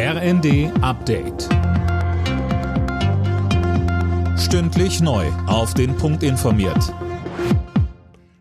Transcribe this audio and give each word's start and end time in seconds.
RND 0.00 0.70
Update. 0.80 1.48
Stündlich 4.38 5.00
neu. 5.00 5.26
Auf 5.48 5.74
den 5.74 5.96
Punkt 5.96 6.22
informiert. 6.22 6.94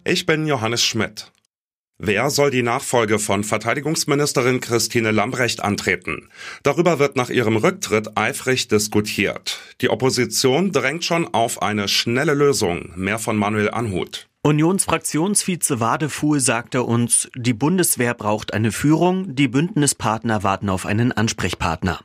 Ich 0.04 0.28
bin 0.28 0.46
Johannes 0.46 0.84
Schmidt. 0.84 1.32
Wer 1.98 2.30
soll 2.30 2.52
die 2.52 2.62
Nachfolge 2.62 3.18
von 3.18 3.44
Verteidigungsministerin 3.44 4.60
Christine 4.60 5.10
Lambrecht 5.10 5.64
antreten? 5.64 6.30
Darüber 6.62 7.00
wird 7.00 7.16
nach 7.16 7.32
ihrem 7.32 7.58
Rücktritt 7.58 8.16
eifrig 8.16 8.68
diskutiert. 8.68 9.58
Die 9.82 9.90
Opposition 9.90 10.72
drängt 10.72 11.06
schon 11.06 11.34
auf 11.34 11.64
eine 11.64 11.88
schnelle 11.88 12.36
Lösung. 12.36 12.92
Mehr 12.96 13.18
von 13.18 13.36
Manuel 13.36 13.72
Anhut. 13.72 14.28
Unionsfraktionsvize 14.48 15.82
Wadefuhl 15.82 16.40
sagte 16.40 16.84
uns, 16.84 17.30
die 17.36 17.54
Bundeswehr 17.54 18.14
braucht 18.14 18.54
eine 18.54 18.72
Führung, 18.72 19.36
die 19.36 19.50
Bündnispartner 19.50 20.42
warten 20.42 20.70
auf 20.70 20.86
einen 20.86 21.12
Ansprechpartner. 21.12 22.00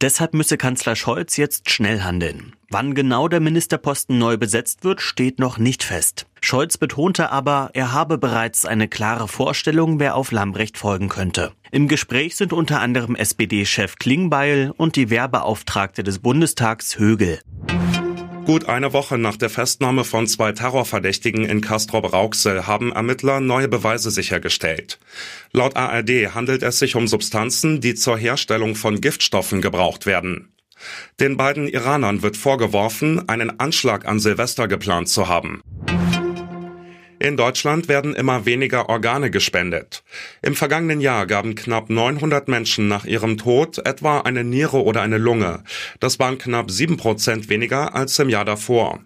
Deshalb 0.00 0.32
müsse 0.32 0.56
Kanzler 0.56 0.94
Scholz 0.94 1.36
jetzt 1.36 1.70
schnell 1.70 2.02
handeln. 2.02 2.54
Wann 2.70 2.94
genau 2.94 3.26
der 3.26 3.40
Ministerposten 3.40 4.16
neu 4.16 4.36
besetzt 4.36 4.84
wird, 4.84 5.00
steht 5.00 5.40
noch 5.40 5.58
nicht 5.58 5.82
fest. 5.82 6.26
Scholz 6.40 6.78
betonte 6.78 7.32
aber, 7.32 7.70
er 7.72 7.92
habe 7.92 8.16
bereits 8.16 8.64
eine 8.64 8.86
klare 8.86 9.26
Vorstellung, 9.26 9.98
wer 9.98 10.14
auf 10.14 10.30
Lambrecht 10.30 10.78
folgen 10.78 11.08
könnte. 11.08 11.50
Im 11.72 11.88
Gespräch 11.88 12.36
sind 12.36 12.52
unter 12.52 12.80
anderem 12.80 13.16
SPD-Chef 13.16 13.96
Klingbeil 13.96 14.72
und 14.76 14.94
die 14.94 15.10
Wehrbeauftragte 15.10 16.04
des 16.04 16.20
Bundestags 16.20 16.96
Högel. 16.96 17.40
Gut 18.44 18.68
eine 18.68 18.92
Woche 18.92 19.18
nach 19.18 19.36
der 19.36 19.50
Festnahme 19.50 20.04
von 20.04 20.26
zwei 20.26 20.50
Terrorverdächtigen 20.50 21.44
in 21.44 21.60
Castrop-Rauxel 21.60 22.66
haben 22.66 22.92
Ermittler 22.92 23.38
neue 23.38 23.68
Beweise 23.68 24.10
sichergestellt. 24.10 24.98
Laut 25.52 25.76
ARD 25.76 26.34
handelt 26.34 26.64
es 26.64 26.80
sich 26.80 26.96
um 26.96 27.06
Substanzen, 27.06 27.80
die 27.80 27.94
zur 27.94 28.18
Herstellung 28.18 28.74
von 28.74 29.00
Giftstoffen 29.00 29.60
gebraucht 29.60 30.06
werden. 30.06 30.52
Den 31.20 31.36
beiden 31.36 31.68
Iranern 31.68 32.22
wird 32.22 32.36
vorgeworfen, 32.36 33.28
einen 33.28 33.60
Anschlag 33.60 34.06
an 34.06 34.18
Silvester 34.18 34.66
geplant 34.66 35.08
zu 35.08 35.28
haben. 35.28 35.62
In 37.22 37.36
Deutschland 37.36 37.88
werden 37.88 38.16
immer 38.16 38.46
weniger 38.46 38.88
Organe 38.88 39.30
gespendet. 39.30 40.02
Im 40.42 40.56
vergangenen 40.56 41.00
Jahr 41.00 41.28
gaben 41.28 41.54
knapp 41.54 41.88
900 41.88 42.48
Menschen 42.48 42.88
nach 42.88 43.04
ihrem 43.04 43.38
Tod 43.38 43.78
etwa 43.86 44.22
eine 44.22 44.42
Niere 44.42 44.82
oder 44.82 45.02
eine 45.02 45.18
Lunge. 45.18 45.62
Das 46.00 46.18
waren 46.18 46.38
knapp 46.38 46.72
sieben 46.72 46.96
Prozent 46.96 47.48
weniger 47.48 47.94
als 47.94 48.18
im 48.18 48.28
Jahr 48.28 48.44
davor. 48.44 48.98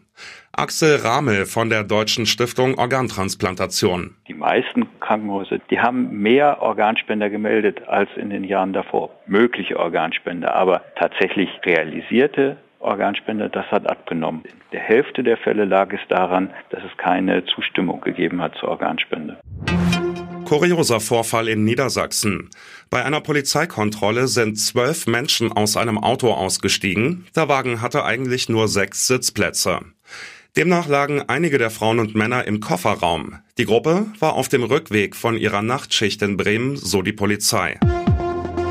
Axel 0.52 0.96
Ramel 0.96 1.44
von 1.44 1.68
der 1.68 1.84
Deutschen 1.84 2.24
Stiftung 2.24 2.78
Organtransplantation. 2.78 4.14
Die 4.28 4.32
meisten 4.32 4.88
Krankenhäuser, 5.00 5.58
die 5.70 5.78
haben 5.78 6.22
mehr 6.22 6.62
Organspender 6.62 7.28
gemeldet 7.28 7.86
als 7.86 8.08
in 8.16 8.30
den 8.30 8.44
Jahren 8.44 8.72
davor. 8.72 9.10
Mögliche 9.26 9.78
Organspender, 9.78 10.54
aber 10.54 10.80
tatsächlich 10.98 11.50
realisierte 11.66 12.56
Organspende, 12.86 13.50
das 13.50 13.66
hat 13.66 13.88
abgenommen. 13.88 14.42
In 14.44 14.52
der 14.72 14.80
Hälfte 14.80 15.22
der 15.22 15.36
Fälle 15.36 15.64
lag 15.64 15.92
es 15.92 16.00
daran, 16.08 16.50
dass 16.70 16.82
es 16.84 16.96
keine 16.96 17.44
Zustimmung 17.44 18.00
gegeben 18.00 18.40
hat 18.40 18.54
zur 18.58 18.68
Organspende. 18.70 19.38
Kurioser 20.46 21.00
Vorfall 21.00 21.48
in 21.48 21.64
Niedersachsen. 21.64 22.50
Bei 22.88 23.04
einer 23.04 23.20
Polizeikontrolle 23.20 24.28
sind 24.28 24.56
zwölf 24.56 25.08
Menschen 25.08 25.50
aus 25.50 25.76
einem 25.76 25.98
Auto 25.98 26.32
ausgestiegen. 26.32 27.26
Der 27.34 27.48
Wagen 27.48 27.82
hatte 27.82 28.04
eigentlich 28.04 28.48
nur 28.48 28.68
sechs 28.68 29.08
Sitzplätze. 29.08 29.80
Demnach 30.56 30.86
lagen 30.86 31.22
einige 31.26 31.58
der 31.58 31.70
Frauen 31.70 31.98
und 31.98 32.14
Männer 32.14 32.44
im 32.44 32.60
Kofferraum. 32.60 33.40
Die 33.58 33.64
Gruppe 33.64 34.06
war 34.20 34.34
auf 34.34 34.48
dem 34.48 34.62
Rückweg 34.62 35.16
von 35.16 35.36
ihrer 35.36 35.62
Nachtschicht 35.62 36.22
in 36.22 36.36
Bremen, 36.36 36.76
so 36.76 37.02
die 37.02 37.12
Polizei. 37.12 37.78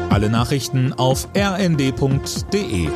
Alle 0.09 0.29
Nachrichten 0.29 0.93
auf 0.93 1.27
rnd.de 1.37 2.87